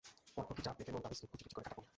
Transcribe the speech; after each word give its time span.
পটভর্তি 0.35 0.61
চা, 0.65 0.71
প্লেটে 0.75 0.91
নোনতা 0.93 1.09
বিস্কিট, 1.11 1.29
কুচিকুচি 1.31 1.55
করে 1.57 1.65
কাটা 1.67 1.75
পনির। 1.77 1.89